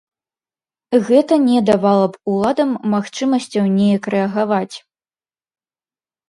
[1.09, 4.75] Гэта не давала б уладам магчымасцяў неяк рэагаваць.